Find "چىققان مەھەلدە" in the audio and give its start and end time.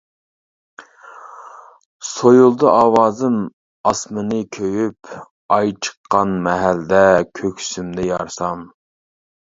5.89-7.07